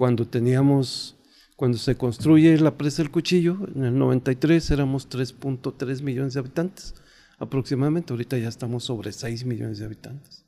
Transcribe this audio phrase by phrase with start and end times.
[0.00, 1.14] cuando teníamos,
[1.56, 6.94] cuando se construye la presa del Cuchillo, en el 93 éramos 3.3 millones de habitantes
[7.38, 10.46] aproximadamente, ahorita ya estamos sobre 6 millones de habitantes.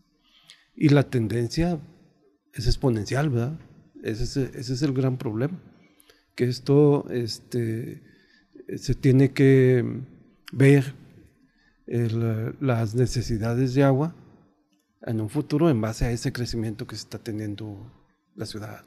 [0.74, 1.78] Y la tendencia
[2.54, 3.60] es exponencial, ¿verdad?
[4.02, 5.60] Ese es, el gran problema,
[6.34, 8.02] que esto este,
[8.78, 9.84] se tiene que
[10.50, 10.94] ver
[11.86, 14.16] las necesidades de agua
[15.02, 17.92] en un futuro en base a ese crecimiento que está teniendo
[18.34, 18.86] la ciudad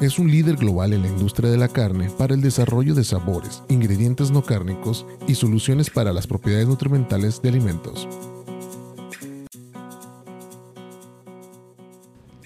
[0.00, 3.62] es un líder global en la industria de la carne para el desarrollo de sabores,
[3.68, 8.08] ingredientes no cárnicos y soluciones para las propiedades nutrimentales de alimentos.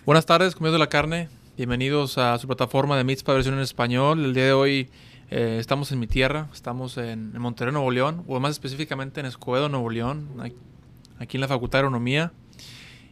[0.05, 1.29] Buenas tardes, comiendo la carne.
[1.57, 4.25] Bienvenidos a su plataforma de para versión en español.
[4.25, 4.91] El día de hoy
[5.31, 9.69] eh, estamos en mi tierra, estamos en, Monterrey, Nuevo León, o más específicamente en Escobedo,
[9.69, 10.29] Nuevo León,
[11.19, 12.33] aquí en la Facultad de Agronomía.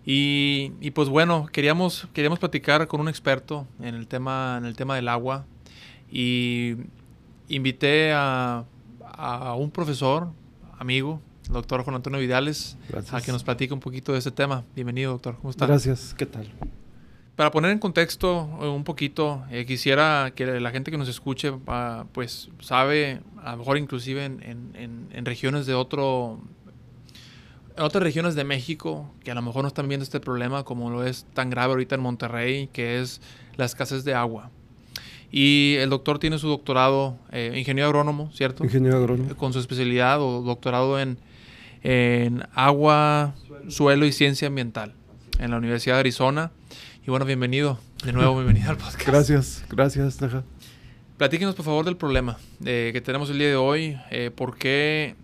[0.05, 4.97] Y, pues bueno, queríamos, queríamos platicar con un experto en el tema, en el tema
[4.97, 5.47] del agua
[6.11, 6.75] y
[7.49, 8.65] invité a,
[9.57, 10.31] un profesor,
[10.79, 12.77] amigo, el doctor Juan Antonio Vidales,
[13.13, 14.65] a que nos platique un poquito de ese tema.
[14.75, 15.37] Bienvenido, doctor.
[15.37, 15.67] ¿Cómo está?
[15.67, 16.15] Gracias.
[16.19, 16.49] ¿Qué tal?
[17.37, 21.53] Para poner en contexto eh, un poquito, eh, quisiera que la gente que nos escuche,
[21.69, 26.41] ah, pues sabe, a lo mejor inclusive en regiones de otro,
[27.77, 30.91] en otras regiones de México que a lo mejor no están viendo este problema como
[30.91, 33.21] lo es tan grave ahorita en Monterrey, que es
[33.57, 34.51] la escasez de agua.
[35.31, 38.65] Y el doctor tiene su doctorado, eh, ingeniero agrónomo, ¿cierto?
[38.65, 39.35] Ingeniero agrónomo.
[39.37, 41.19] Con su especialidad o doctorado en,
[41.83, 43.35] en agua,
[43.69, 44.05] suelo.
[44.05, 44.95] y ciencia ambiental
[45.39, 46.53] en la Universidad de Arizona.
[47.07, 49.07] Y bueno, bienvenido, de nuevo, bienvenido al podcast.
[49.07, 50.45] Gracias, gracias, Naja.
[51.17, 53.97] Platíquenos, por favor, del problema eh, que tenemos el día de hoy.
[54.11, 55.15] Eh, ¿Por qué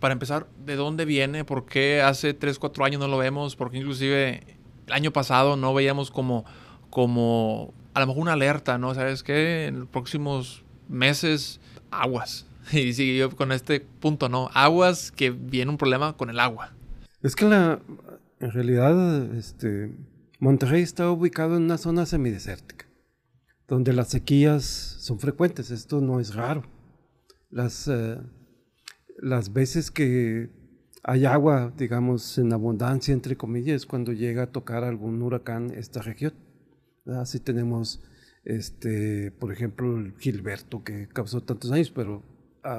[0.00, 1.44] para empezar, ¿de dónde viene?
[1.44, 3.56] ¿Por qué hace 3, 4 años no lo vemos?
[3.56, 6.44] ¿Por qué inclusive el año pasado no veíamos como,
[6.90, 8.94] como a lo mejor una alerta, ¿no?
[8.94, 9.66] ¿Sabes qué?
[9.66, 11.60] En los próximos meses,
[11.90, 12.46] aguas.
[12.72, 14.50] Y sigue yo con este punto, ¿no?
[14.52, 16.74] Aguas que viene un problema con el agua.
[17.22, 17.80] Es que la,
[18.40, 19.96] en realidad, este,
[20.38, 22.86] Monterrey está ubicado en una zona semidesértica,
[23.66, 25.70] donde las sequías son frecuentes.
[25.70, 26.62] Esto no es raro.
[27.50, 28.18] Las, eh,
[29.20, 30.50] las veces que
[31.02, 36.34] hay agua, digamos, en abundancia, entre comillas, cuando llega a tocar algún huracán esta región.
[37.06, 38.02] Así tenemos,
[38.44, 42.22] este, por ejemplo, el Gilberto, que causó tantos años, pero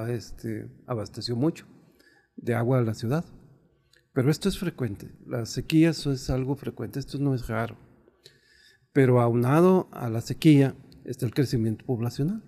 [0.08, 1.66] este, abasteció mucho
[2.36, 3.24] de agua a la ciudad.
[4.12, 7.76] Pero esto es frecuente, las sequías es algo frecuente, esto no es raro.
[8.92, 10.74] Pero aunado a la sequía
[11.04, 12.42] está el crecimiento poblacional.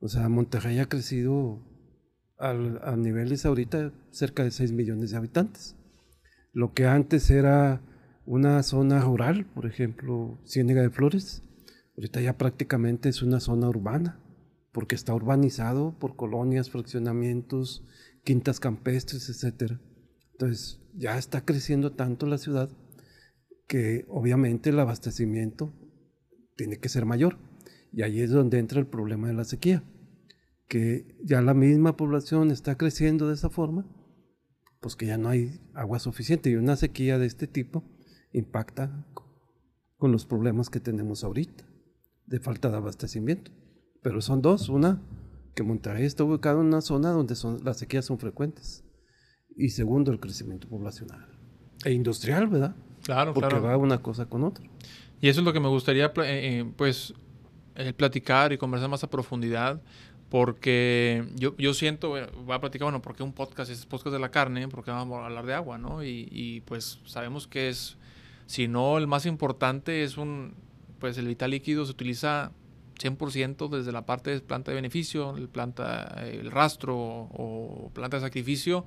[0.00, 1.75] O sea, Monterrey ha crecido
[2.38, 5.76] al, a niveles ahorita cerca de 6 millones de habitantes.
[6.52, 7.82] Lo que antes era
[8.24, 11.42] una zona rural, por ejemplo, Ciénega de Flores,
[11.96, 14.20] ahorita ya prácticamente es una zona urbana,
[14.72, 17.86] porque está urbanizado por colonias, fraccionamientos,
[18.24, 19.78] quintas campestres, etc.
[20.32, 22.70] Entonces ya está creciendo tanto la ciudad
[23.68, 25.72] que obviamente el abastecimiento
[26.56, 27.38] tiene que ser mayor.
[27.92, 29.82] Y ahí es donde entra el problema de la sequía
[30.68, 33.86] que ya la misma población está creciendo de esa forma,
[34.80, 37.84] pues que ya no hay agua suficiente y una sequía de este tipo
[38.32, 39.06] impacta
[39.96, 41.64] con los problemas que tenemos ahorita
[42.26, 43.50] de falta de abastecimiento.
[44.02, 45.02] Pero son dos, una
[45.54, 48.84] que Monterrey está ubicado en una zona donde son, las sequías son frecuentes
[49.56, 51.26] y segundo el crecimiento poblacional
[51.84, 52.76] e industrial, ¿verdad?
[53.02, 54.64] Claro, Porque va una cosa con otra.
[55.20, 57.14] Y eso es lo que me gustaría, eh, eh, pues,
[57.74, 59.82] eh, platicar y conversar más a profundidad
[60.30, 64.30] porque yo, yo siento, voy a platicar, bueno, porque un podcast es podcast de la
[64.30, 66.02] carne, porque vamos a hablar de agua, ¿no?
[66.02, 67.96] Y, y, pues sabemos que es,
[68.46, 70.54] si no el más importante, es un,
[70.98, 72.50] pues el vital líquido se utiliza
[72.98, 78.86] 100% desde la parte de planta de beneficio, planta, el rastro o, planta de sacrificio,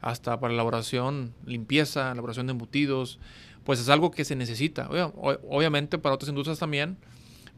[0.00, 3.18] hasta para elaboración, limpieza, elaboración de embutidos,
[3.64, 4.88] pues es algo que se necesita.
[4.90, 6.98] Obviamente para otras industrias también,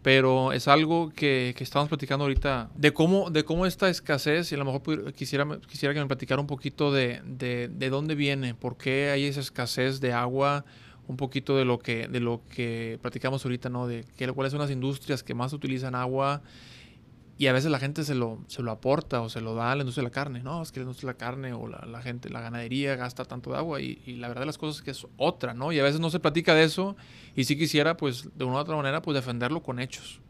[0.07, 4.55] pero es algo que, que, estamos platicando ahorita de cómo, de cómo esta escasez, y
[4.55, 8.55] a lo mejor quisiera, quisiera que me platicara un poquito de, de, de, dónde viene,
[8.55, 10.65] por qué hay esa escasez de agua,
[11.09, 13.89] un poquito de lo que, de lo que platicamos ahorita, ¿no?
[13.89, 16.41] De qué, cuáles son las industrias que más utilizan agua
[17.39, 19.77] y a veces la gente se lo, se lo aporta o se lo da a
[19.77, 20.43] la industria de la carne.
[20.43, 23.51] No, es que la industria de la carne o la, gente, la ganadería gasta tanto
[23.51, 25.71] de agua y, la verdad de las cosas es que es otra, ¿no?
[25.71, 26.97] Y a veces no se platica de eso
[27.35, 30.21] y si quisiera, pues, de una u otra manera, pues, defenderlo con hechos.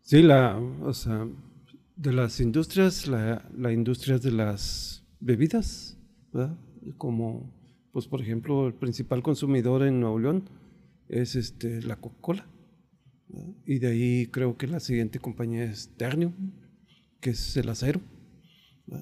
[0.00, 1.26] Sí, la, o sea,
[1.94, 5.96] de las industrias, la, la industria de las bebidas,
[6.32, 6.58] ¿verdad?
[6.98, 7.48] Como,
[7.92, 10.50] pues, por ejemplo, el principal consumidor en Nuevo León
[11.08, 12.44] es este, la Coca-Cola.
[13.66, 16.32] Y de ahí creo que la siguiente compañía es Ternium,
[17.20, 18.00] que es el acero.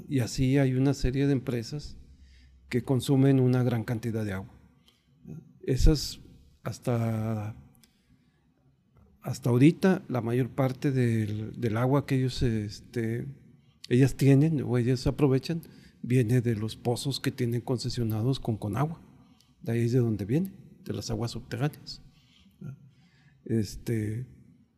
[0.09, 1.97] Y así hay una serie de empresas
[2.69, 4.55] que consumen una gran cantidad de agua.
[5.65, 6.21] Esas
[6.63, 7.55] hasta,
[9.21, 13.27] hasta ahorita la mayor parte del, agua que ellos este,
[13.89, 15.63] ellas tienen o ellas aprovechan
[16.03, 19.01] viene de los pozos que tienen concesionados con Conagua.
[19.61, 20.53] De ahí es de donde viene,
[20.85, 22.03] de las aguas subterráneas.
[23.45, 24.27] Este,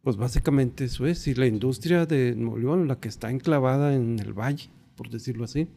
[0.03, 1.27] pues básicamente eso es.
[1.27, 5.45] Y la industria de Nuevo León, la que está enclavada en el valle, por decirlo
[5.45, 5.69] así,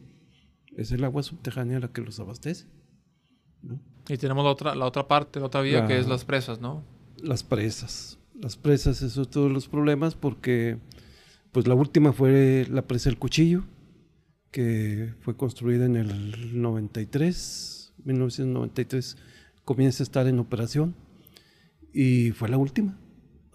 [0.76, 2.66] es el agua subterránea la que los abastece.
[4.08, 6.84] Y tenemos la otra, la otra parte, la otra vía, que es las presas, ¿no?
[7.22, 8.18] Las presas.
[8.34, 10.78] Las presas, eso es todos los problemas, porque
[11.50, 13.64] pues la última fue la presa El Cuchillo,
[14.50, 19.16] que fue construida en el 93, 1993,
[19.64, 20.94] comienza a estar en operación
[21.92, 22.98] y fue la última.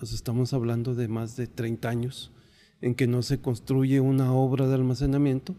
[0.01, 2.31] estamos hablando de más de 30 años
[2.81, 5.55] en que no se construye una obra de almacenamiento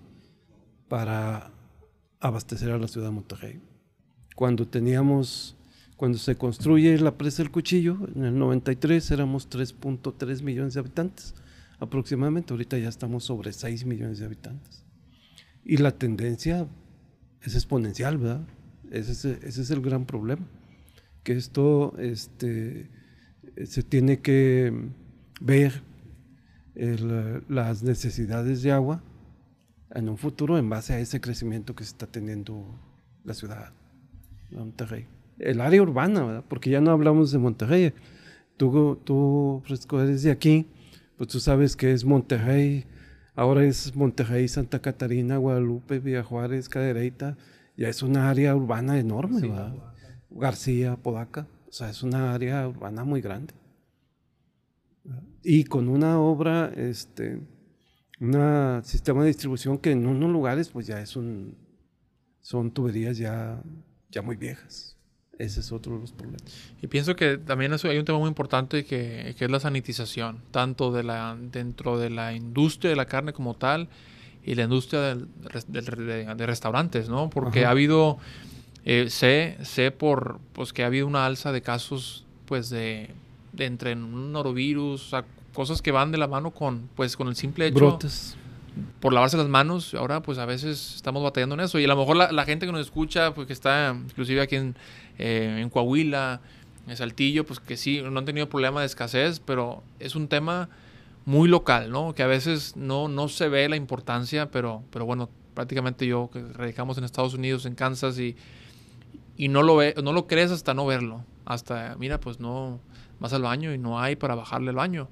[0.88, 1.50] para
[2.20, 3.60] abastecer a la ciudad de Monterrey.
[4.36, 5.56] Cuando teníamos,
[5.96, 11.34] cuando se construye la presa del Cuchillo, en el 93 éramos 3.3 millones de habitantes
[11.78, 14.84] aproximadamente, ahorita ya estamos sobre 6 millones de habitantes.
[15.64, 16.66] Y la tendencia
[17.40, 18.46] es exponencial, ¿verdad?
[18.90, 20.46] ese es el gran problema
[21.24, 22.90] que esto este,
[23.64, 24.72] se tiene que
[25.40, 25.82] ver
[27.48, 29.02] las necesidades de agua
[29.90, 32.78] en un futuro en base a ese crecimiento que se está teniendo
[33.24, 33.72] la ciudad
[34.50, 35.06] de Monterrey.
[35.38, 37.92] El área urbana, porque ya no hablamos de Monterrey.
[38.56, 40.66] Tú, tú, Fresco, eres de aquí,
[41.16, 42.84] pues tú sabes que es Monterrey,
[43.34, 47.36] ahora es Monterrey, Santa Catarina, Guadalupe, Villa Juárez, Cadereyta,
[47.76, 49.93] ya es una área urbana enorme, ¿verdad?
[50.34, 51.46] García, Podaca.
[51.68, 53.54] O sea, es una área urbana muy grande.
[55.42, 57.40] Y con una obra, este,
[58.20, 61.56] un sistema de distribución que en unos lugares pues ya es un,
[62.40, 63.62] son tuberías ya,
[64.10, 64.96] ya muy viejas.
[65.38, 66.42] Ese es otro de los problemas.
[66.80, 70.92] Y pienso que también hay un tema muy importante que, que, es la sanitización, tanto
[70.92, 73.88] de la, dentro de la industria de la carne como tal
[74.44, 75.28] y la industria del,
[75.68, 77.30] de, restaurantes, ¿no?
[77.30, 78.18] Porque ha habido
[78.84, 83.10] eh, sé, sé por pues que ha habido una alza de casos pues de,
[83.52, 87.28] de entre un norovirus, o sea, cosas que van de la mano con pues con
[87.28, 88.36] el simple hecho Brotes.
[89.00, 89.94] por lavarse las manos.
[89.94, 92.72] Ahora pues a veces estamos batallando en eso y a lo mejor la, gente que
[92.72, 94.76] nos escucha pues que está inclusive aquí en,
[95.18, 96.40] eh, en Coahuila,
[96.86, 100.68] en Saltillo, pues que sí no han tenido problema de escasez, pero es un tema
[101.24, 102.14] muy local, ¿no?
[102.14, 106.42] Que a veces no, no se ve la importancia, pero, pero bueno, prácticamente yo que
[106.52, 108.36] radicamos en Estados Unidos, en Kansas y
[109.36, 111.24] y no lo, ve, no lo crees hasta no verlo.
[111.44, 112.80] Hasta, mira, pues no,
[113.20, 115.08] vas al baño y no hay para bajarle el baño.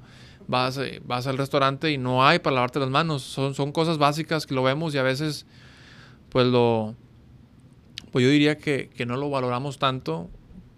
[0.49, 3.23] Vas, eh, vas al restaurante y no hay para lavarte las manos.
[3.23, 5.47] Son, son cosas básicas que lo vemos y a veces,
[6.29, 6.95] pues lo,
[8.11, 10.31] pues yo diría que, que no lo valoramos tanto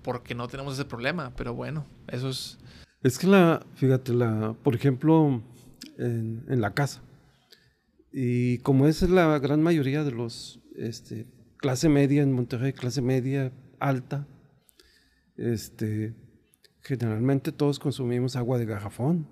[0.03, 1.33] porque no tenemos ese problema.
[1.37, 2.59] Pero bueno, eso es...
[3.03, 5.43] Es que la, fíjate, la, por ejemplo,
[5.99, 7.03] en, en la casa,
[8.17, 11.27] y como es la gran mayoría de los este,
[11.65, 14.27] clase media en Monterrey, clase media alta,
[15.39, 16.15] este,
[16.83, 19.27] generalmente todos consumimos agua de garrafón.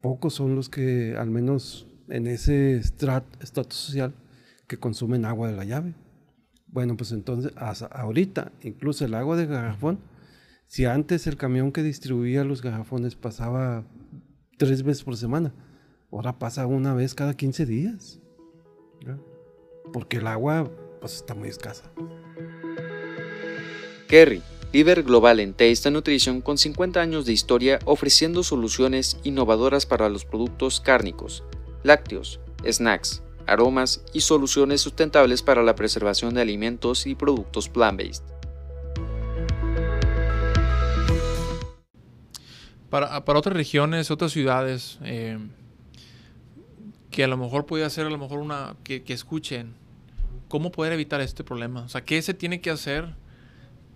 [0.00, 4.14] Pocos son los que, al menos en ese estatus social,
[4.66, 5.96] que consumen agua de la llave.
[6.68, 7.52] Bueno, pues entonces,
[7.90, 9.98] ahorita, incluso el agua de garrafón,
[10.66, 13.84] si antes el camión que distribuía los garrafones pasaba
[14.56, 15.52] tres veces por semana,
[16.10, 18.18] ahora pasa una vez cada 15 días
[19.94, 20.68] porque el agua
[21.00, 21.84] pues está muy escasa.
[24.08, 30.08] Kerry, líder global en Taste Nutrition con 50 años de historia ofreciendo soluciones innovadoras para
[30.08, 31.44] los productos cárnicos,
[31.84, 38.24] lácteos, snacks, aromas y soluciones sustentables para la preservación de alimentos y productos plant-based.
[42.90, 45.38] Para, otras regiones, otras ciudades, eh,
[47.14, 49.83] que a lo mejor puede ser a lo mejor una que, escuchen
[50.54, 51.82] cómo poder evitar este problema.
[51.82, 53.16] O sea, qué se tiene que hacer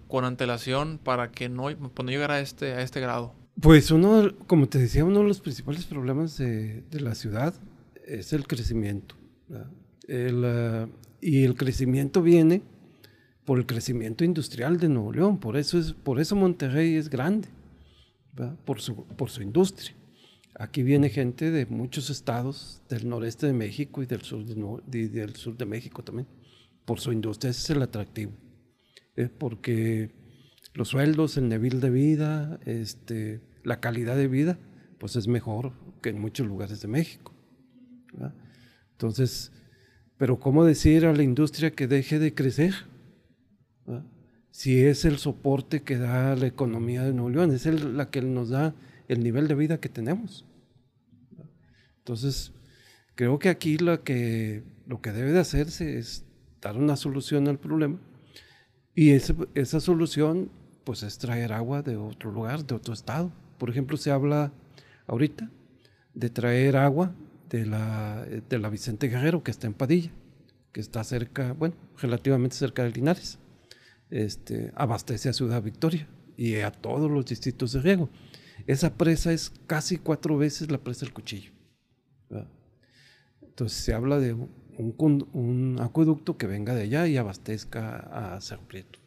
[0.08, 3.32] con antelación para que no, cuando llegara a este, a este grado.
[3.60, 7.54] Pues uno, como te decía, uno de los principales problemas de, de la ciudad
[8.04, 9.14] es el crecimiento.
[10.08, 12.62] El, uh, y el crecimiento viene
[13.44, 15.38] por el crecimiento industrial de Nuevo León.
[15.38, 17.46] Por eso, es, por eso Monterrey es grande,
[18.64, 19.94] por su, por su industria.
[20.56, 25.36] Aquí viene gente de muchos estados del noreste de México y del sur de, del
[25.36, 26.26] sur de México también,
[26.88, 27.50] por su industria.
[27.50, 28.32] Ese es el atractivo.
[29.14, 30.10] Es porque
[30.72, 34.58] los sueldos, el nivel de vida, este, la calidad de vida,
[34.98, 37.34] pues es mejor que en muchos lugares de México.
[38.92, 39.52] Entonces,
[40.16, 42.72] pero ¿cómo decir a la industria que deje de crecer?
[44.50, 48.48] Si es el soporte que da la economía de Nuevo León, es la que nos
[48.48, 48.74] da
[49.08, 50.46] el nivel de vida que tenemos.
[51.98, 52.52] Entonces,
[53.14, 56.24] creo que aquí lo que, lo que debe de hacerse es
[56.60, 57.98] dar una solución al problema
[58.94, 60.50] y esa solución
[60.82, 63.30] pues es traer agua de otro lugar, de otro estado.
[63.58, 64.52] Por ejemplo, se habla
[65.06, 65.50] ahorita
[66.14, 67.14] de traer agua
[67.48, 70.10] de la, de la Vicente Guerrero, que está en Padilla,
[70.72, 73.38] que está cerca, bueno, relativamente cerca de Linares.
[74.10, 78.08] Este, abastece a Ciudad Victoria y a todos los distritos de riego.
[78.66, 81.52] Esa presa es casi cuatro veces la presa del cuchillo.
[83.42, 84.36] Entonces se habla de
[84.78, 88.98] un, un, acueducto que venga de allá y abastezca a Cerro Prieto.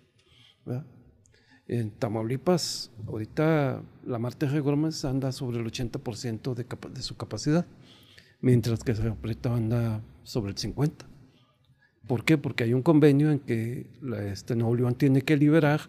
[1.67, 7.65] En Tamaulipas, ahorita la Marte Gómez anda sobre el 80% de, de su capacidad
[8.41, 11.07] mientras que Cerro Prieto anda sobre el 50.
[12.07, 12.37] ¿Por qué?
[12.37, 13.87] Porque hay un convenio en que
[14.31, 15.81] este Nuevo León tiene que liberar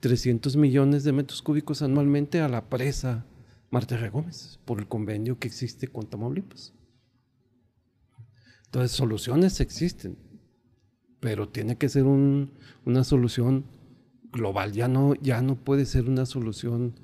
[0.00, 3.24] 300 millones de metros cúbicos anualmente a la presa
[3.70, 6.74] Marte Gómez por el convenio que existe con Tamaulipas.
[8.72, 10.16] Entonces, soluciones existen,
[11.20, 13.66] pero tiene que ser una solución
[14.32, 16.94] global, ya no, ya no puede ser una solución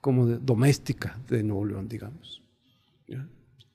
[0.00, 2.46] como doméstica de Nuevo León, digamos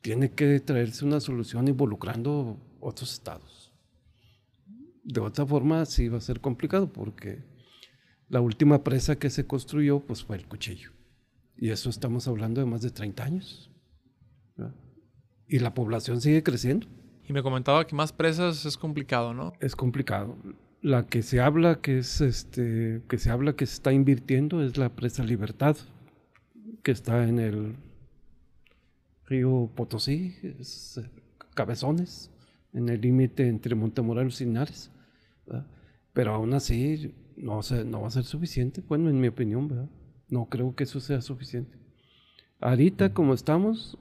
[0.02, 3.72] tiene que traerse una solución involucrando otros estados.
[5.04, 7.44] De otra forma, sí va a ser complicado porque
[8.28, 10.92] la última presa que se construyó pues, fue el cuchillo.
[11.56, 13.72] Y eso estamos hablando de más de 30 años.
[15.48, 16.88] Y la población sigue creciendo.
[17.32, 19.54] Y me comentaba que más presas es complicado, ¿no?
[19.62, 20.36] Es complicado.
[20.82, 24.76] La que se habla que es este que se habla que se está invirtiendo es
[24.76, 25.78] la presa Libertad,
[26.84, 27.76] que está en el
[29.28, 31.10] río Potosí, es, eh,
[31.54, 32.32] Cabezones,
[32.74, 34.92] en el límite entre Montemorelos y Linares.
[36.12, 39.90] Pero aún así no, no va a ser suficiente, bueno, en mi opinión, ¿verdad?
[40.28, 41.78] No creo que eso sea suficiente.
[42.60, 43.98] Ahorita, como estamos,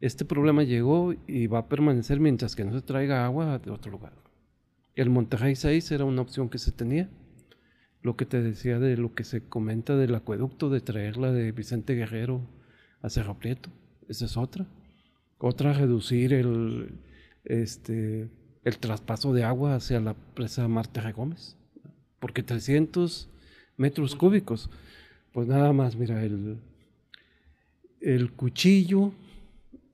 [0.00, 3.92] este problema llegó y va a permanecer mientras que no se traiga agua de otro
[3.92, 4.14] lugar.
[4.94, 7.08] El Monterrey 6 era una opción que se tenía.
[8.02, 11.94] Lo que te decía de lo que se comenta del acueducto, de traerla de Vicente
[11.94, 12.40] Guerrero
[13.02, 13.70] a Cerro Prieto.
[14.08, 14.66] Esa es otra.
[15.38, 16.94] Otra, reducir el,
[17.44, 18.30] este,
[18.64, 21.56] el traspaso de agua hacia la presa Marte Gómez.
[22.18, 23.28] Porque 300
[23.76, 24.70] metros cúbicos,
[25.32, 26.58] pues nada más, mira, el,
[28.00, 29.12] el cuchillo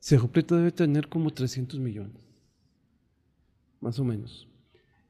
[0.07, 2.15] Cerro Prieto debe tener como 300 millones.
[3.81, 4.47] Más o menos.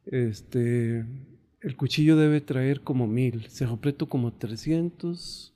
[0.07, 1.05] Este,
[1.61, 3.47] el cuchillo debe traer como mil.
[3.51, 5.55] Cerro Prieto como 300.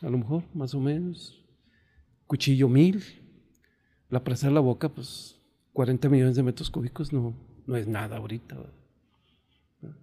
[0.00, 1.44] A lo mejor, más o menos
[2.28, 3.02] cuchillo mil,
[4.08, 5.40] la presa de la boca, pues
[5.72, 7.34] 40 millones de metros cúbicos no,
[7.66, 8.56] no es nada ahorita.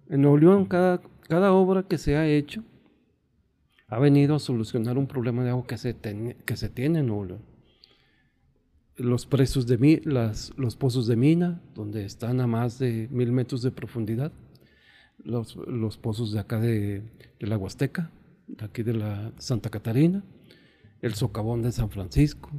[0.10, 2.62] En Nuevo León, cada, cada obra que se ha hecho
[3.88, 7.24] ha venido a solucionar un problema de agua que se, que se tiene en Nuevo
[7.24, 7.51] León.
[8.98, 13.62] Los, presos de las, los pozos de mina, donde están a más de mil metros
[13.62, 14.32] de profundidad,
[15.24, 17.02] los, los pozos de acá de,
[17.40, 18.12] de la Huasteca,
[18.48, 20.24] de aquí de la Santa Catarina,
[21.02, 22.52] el socavón de San Francisco,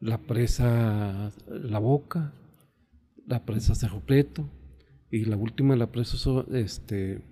[0.00, 2.32] la presa La Boca,
[3.26, 4.48] la presa Cerro Preto
[5.10, 7.22] y la última, la presa este,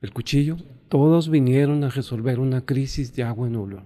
[0.00, 0.56] El Cuchillo,
[0.88, 3.82] todos vinieron a resolver una crisis de agua en Nuevo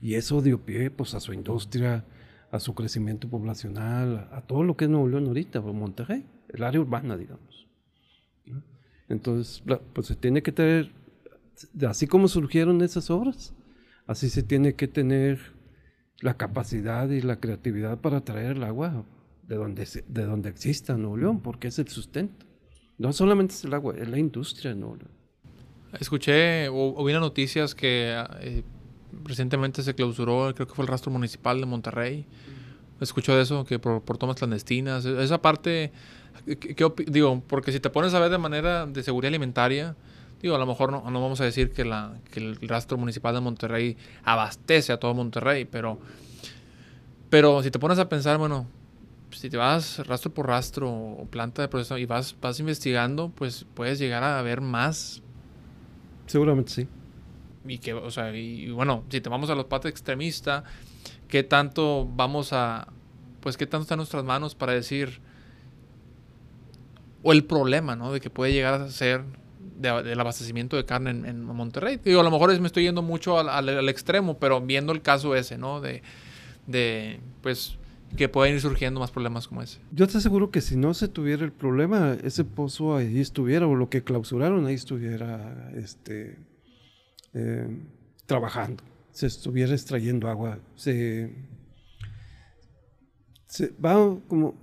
[0.00, 2.04] Y eso dio pie pues, a su industria,
[2.50, 6.62] a su crecimiento poblacional, a, todo lo que es Nuevo León ahorita, pues, Monterrey, el
[6.62, 7.66] área urbana, digamos.
[9.08, 10.92] Entonces, pues se tiene que tener,
[11.88, 13.54] así como surgieron esas obras,
[14.10, 15.38] Así se tiene que tener
[16.20, 19.04] la capacidad y la creatividad para traer el agua
[19.46, 22.44] de donde, de donde exista Nuevo León, porque es el sustento.
[22.98, 25.12] No solamente es el agua, es la industria de Nuevo León.
[26.00, 28.64] Escuché o, vi noticias que eh,
[29.24, 32.26] recientemente se clausuró, creo que fue el rastro municipal de Monterrey.
[33.00, 35.04] Escucho de eso, que por, tomas clandestinas.
[35.04, 35.92] Esa parte,
[36.44, 39.96] ¿qué, digo, porque si te pones a ver de manera de seguridad alimentaria,
[40.42, 43.96] Digo, a lo mejor no, no vamos a decir que el rastro municipal de Monterrey
[44.24, 45.98] abastece a todo Monterrey, pero,
[47.28, 48.66] pero si te pones a pensar, bueno,
[49.32, 53.66] si te vas rastro por rastro o planta de proceso y vas, vas investigando, pues
[53.74, 55.22] puedes llegar a ver más.
[56.26, 56.88] Seguramente sí.
[57.66, 60.64] Y que, o sea, y, bueno, si te vamos a los patos extremista,
[61.28, 62.88] ¿qué tanto vamos a,
[63.40, 65.20] pues qué tanto está en nuestras manos para decir,
[67.22, 68.12] o el problema, ¿no?
[68.12, 69.24] De que puede llegar a ser
[69.80, 71.98] del abastecimiento de carne en, Monterrey.
[72.04, 75.56] Digo, a lo mejor me estoy yendo mucho al, extremo, pero viendo el caso ese,
[75.56, 75.80] ¿no?
[75.80, 76.02] De,
[76.66, 77.78] de, pues,
[78.16, 79.78] que pueden ir surgiendo más problemas como ese.
[79.92, 83.74] Yo te aseguro que si no se tuviera el problema, ese pozo ahí estuviera, o
[83.74, 86.36] lo que clausuraron ahí estuviera, este,
[87.34, 87.68] eh,
[88.26, 88.82] trabajando,
[89.12, 91.34] se estuviera extrayendo agua, se,
[93.46, 94.54] se va como,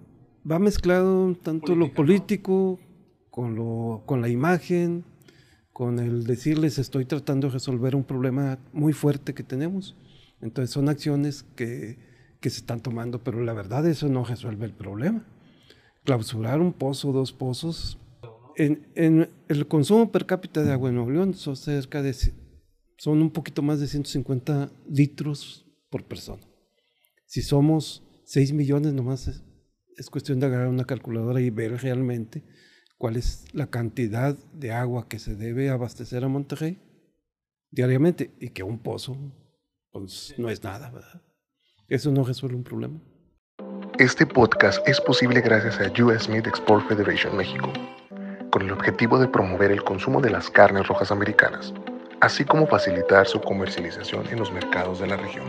[0.49, 2.79] va mezclado tanto lo político
[3.29, 5.03] con, lo, con la imagen,
[5.73, 9.95] con el decirles estoy tratando de resolver un problema muy fuerte que tenemos.
[10.41, 11.97] Entonces son acciones que,
[12.39, 15.23] que se están tomando, pero la verdad eso no resuelve el problema.
[16.03, 17.99] Clausurar un pozo, dos pozos.
[18.55, 22.13] En, en el consumo per cápita de agua en Nuevo León son cerca de
[22.97, 26.43] son un poquito más de 150 litros por persona.
[27.25, 29.43] Si somos 6 millones, nomás es,
[29.95, 32.43] es cuestión de agarrar una calculadora y ver realmente
[32.97, 36.81] cuál es la cantidad de agua que se debe abastecer a Monterrey
[37.69, 39.17] diariamente y que un pozo
[39.91, 41.21] pues, no es nada, ¿verdad?
[41.87, 42.99] Eso no resuelve un problema.
[43.99, 47.71] Este podcast es posible gracias a US Meat Export Federation México,
[48.51, 51.73] con el objetivo de promover el consumo de las carnes rojas americanas,
[52.21, 55.45] así como facilitar su comercialización en los mercados de la región.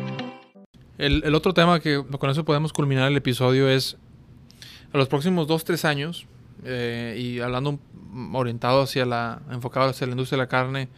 [0.99, 3.97] El, el otro tema que con eso podemos culminar el episodio es,
[4.93, 6.27] a los próximos 2-3 años,
[6.65, 7.79] eh, y hablando
[8.33, 10.89] orientado hacia la, enfocado hacia la industria de la carne,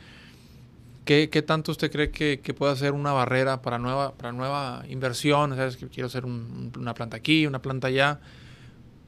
[1.04, 4.84] ¿qué, qué tanto usted cree que, que, puede ser una barrera para nueva, para nueva
[4.88, 5.54] inversión?
[5.56, 5.76] ¿Sabes?
[5.76, 8.20] Que quiero hacer una planta aquí, una planta allá.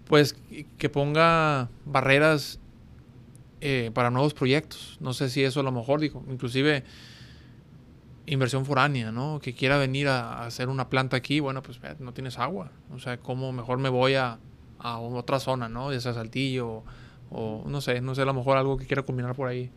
[0.08, 0.36] Pues
[0.78, 2.58] que ponga barreras
[3.64, 4.98] eh, para nuevos proyectos.
[5.00, 6.82] No sé si eso a lo mejor, digo, inclusive
[8.26, 9.38] inversión foránea, ¿no?
[9.40, 12.72] Que quiera venir a, hacer una planta aquí, bueno, pues no tienes agua.
[12.90, 14.40] O sea, ¿cómo mejor me voy a,
[14.80, 15.92] a otra zona, ¿no?
[15.92, 16.82] Ya sea Saltillo
[17.30, 19.70] o, no sé, no sé, a lo mejor algo que quiera combinar por ahí.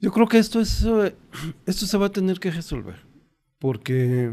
[0.00, 1.14] Yo creo que esto, es, eh,
[1.66, 2.96] esto se va a tener que resolver,
[3.60, 4.32] porque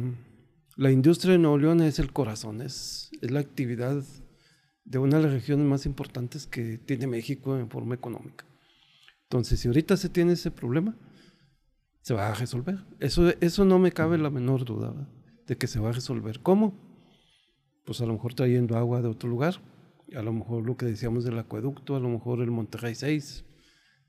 [0.75, 4.03] la industria de Nuevo León es el corazón, es, es la actividad
[4.85, 8.45] de una de las regiones más importantes que tiene México en forma económica.
[9.31, 10.93] Entonces, si ahorita se tiene ese problema,
[12.01, 12.79] se va a resolver.
[12.99, 14.93] Eso, eso no me cabe la menor duda
[15.47, 16.41] de que se va a resolver.
[16.41, 16.77] ¿Cómo?
[17.85, 19.61] Pues a lo mejor trayendo agua de otro lugar,
[20.13, 23.45] a lo mejor lo que decíamos del acueducto, a lo mejor el Monterrey 6,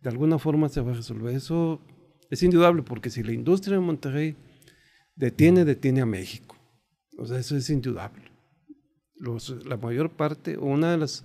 [0.01, 1.37] de alguna forma se va a resolver.
[1.37, 1.81] Eso
[2.29, 4.37] es indudable, porque si la industria de Monterrey
[5.15, 6.57] detiene, detiene a México.
[7.17, 8.33] O sea, eso es indudable.
[9.67, 11.25] la mayor parte, o una de las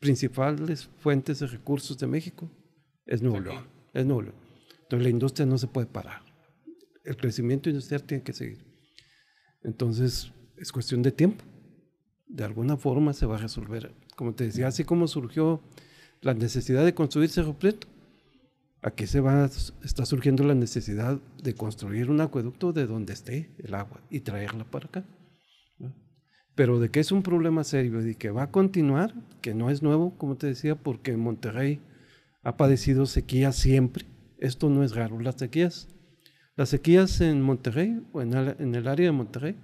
[0.00, 2.50] principales fuentes de recursos de México
[3.06, 3.66] es Nuevo León.
[3.92, 4.34] Es Nuevo León.
[4.82, 6.22] Entonces la industria no se puede parar.
[7.04, 8.64] El crecimiento industrial tiene que seguir.
[9.62, 11.44] Entonces es cuestión de tiempo.
[12.26, 15.60] De alguna forma se va a resolver como te decía, así como surgió
[16.22, 17.86] la necesidad de construir Cerro Prieto,
[18.82, 19.48] aquí se va,
[19.84, 24.64] está surgiendo la necesidad de construir un acueducto de donde esté el agua y traerla
[24.64, 25.04] para acá.
[26.54, 29.82] Pero de que es un problema serio y que va a continuar, que no es
[29.82, 31.80] nuevo, como te decía, porque Monterrey
[32.46, 34.06] ha padecido sequías siempre.
[34.38, 35.88] Esto no es raro, las sequías.
[36.54, 39.56] Las sequías en Monterrey o en el, en el área de Monterrey,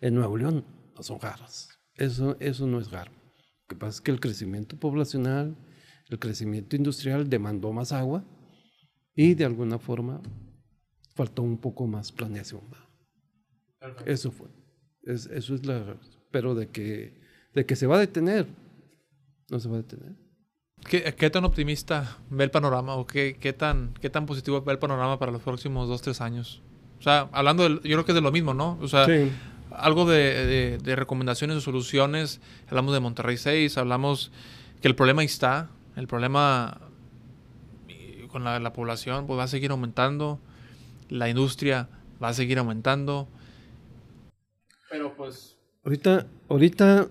[0.00, 1.68] en Nuevo León, no son raras.
[1.94, 3.10] Eso, eso no es raro.
[3.10, 5.56] Lo que pasa es que el crecimiento poblacional,
[6.08, 8.24] el crecimiento industrial demandó más agua
[9.16, 10.22] y de alguna forma
[11.16, 12.62] faltó un poco más planeación.
[14.04, 14.46] Eso fue.
[15.02, 15.98] eso es la...
[16.30, 17.20] Pero de que,
[17.54, 18.46] de que se va a detener,
[19.50, 20.25] no se va a detener.
[20.84, 24.72] ¿Qué, ¿Qué, tan optimista ve el panorama o qué, qué, tan, qué tan positivo ve
[24.72, 26.62] el panorama para los próximos dos, tres años?
[26.98, 28.78] O sea, hablando, de, yo creo que es de lo mismo, ¿no?
[28.80, 29.30] O sea, sí
[29.76, 32.40] algo de, recomendaciones o soluciones.
[32.68, 34.30] Hablamos de Monterrey 6, hablamos
[34.80, 36.80] que el problema ahí está, el problema
[38.28, 40.40] con la, población pues va a seguir aumentando,
[41.08, 41.88] la industria
[42.22, 43.28] va a seguir aumentando.
[44.90, 45.56] Pero pues...
[45.84, 47.08] Ahorita, ahorita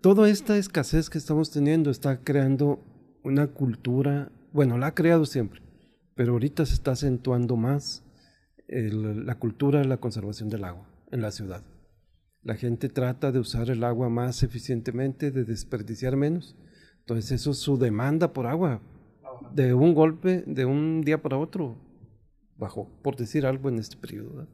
[0.00, 2.80] toda esta escasez que estamos teniendo está creando
[3.26, 5.60] una cultura, bueno, la ha creado siempre,
[6.14, 8.04] pero ahorita se está acentuando más
[8.68, 11.64] la cultura de la conservación del agua en la ciudad.
[12.42, 16.56] La gente trata de usar el agua más eficientemente, de desperdiciar menos.
[17.00, 18.80] Entonces eso, su demanda por agua
[19.52, 21.76] de un golpe, de un día para otro,
[22.56, 24.48] bajó, por decir algo en este periodo.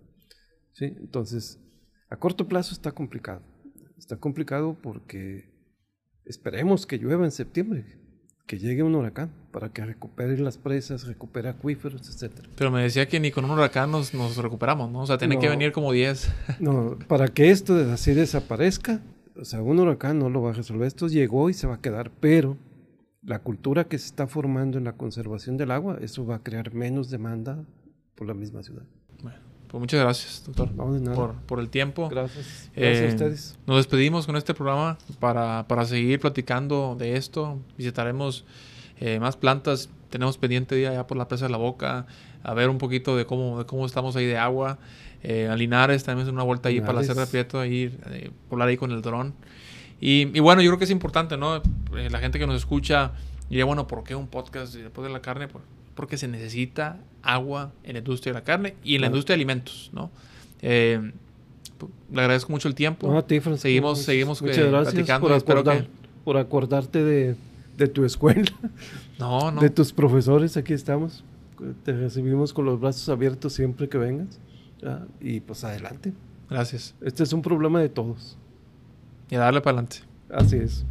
[0.72, 0.86] ¿Sí?
[0.86, 1.60] Entonces,
[2.08, 3.42] a corto plazo está complicado.
[3.98, 5.52] Está complicado porque
[6.24, 8.01] esperemos que llueva en septiembre,
[8.52, 12.34] que llegue un huracán para que recupere las presas, recupere acuíferos, etc.
[12.54, 15.00] Pero me decía que ni con un huracán nos, nos recuperamos, ¿no?
[15.00, 16.30] O sea, tiene que venir como 10.
[16.60, 19.00] No, para que esto de así desaparezca,
[19.40, 20.86] o sea, un huracán no lo va a resolver.
[20.86, 22.58] Esto llegó y se va a quedar, pero
[23.22, 26.74] la cultura que se está formando en la conservación del agua, eso va a crear
[26.74, 27.64] menos demanda
[28.14, 28.84] por la misma ciudad.
[29.72, 31.16] Pues muchas gracias, doctor, No, de nada.
[31.16, 32.08] por, por el tiempo.
[32.10, 32.70] Gracias.
[32.76, 33.58] Gracias Eh, a ustedes.
[33.66, 37.58] Nos despedimos con este programa para, para seguir platicando de esto.
[37.78, 38.44] Visitaremos
[39.00, 39.88] eh, más plantas.
[40.10, 42.06] Tenemos pendiente día ya por la presa de la boca.
[42.44, 44.78] A ver un poquito de cómo, de cómo estamos ahí de agua.
[45.22, 47.02] Eh, a Linares también es una vuelta ahí para la.
[47.02, 49.32] Sierra de Prieto, ahí eh, volar ahí con el dron.
[50.00, 51.56] Y, y bueno, yo creo que es importante, ¿no?
[51.96, 53.12] Eh, la gente que nos escucha
[53.48, 55.48] diría, bueno, ¿por qué un podcast después de la carne?
[55.48, 55.62] Por-
[55.94, 59.42] porque se necesita agua en la industria de la carne y en la industria de
[59.42, 60.10] alimentos, ¿no?
[60.60, 61.12] Eh,
[62.12, 63.08] le agradezco mucho el tiempo.
[63.10, 65.82] No, a ti, Francisco, seguimos- muchas- seguimos, Muchas eh, gracias platicando por, y espero acordar-
[65.82, 65.88] que-
[66.24, 67.36] por acordarte de,
[67.76, 68.44] de tu escuela,
[69.18, 69.60] No, no.
[69.60, 70.56] de tus profesores.
[70.56, 71.24] Aquí estamos.
[71.84, 74.38] Te recibimos con los brazos abiertos siempre que vengas.
[74.80, 75.06] ¿ya?
[75.20, 76.12] Y pues adelante.
[76.50, 76.94] Gracias.
[77.00, 78.36] Este es un problema de todos.
[79.30, 79.98] Y a darle para adelante.
[80.28, 80.84] Así es.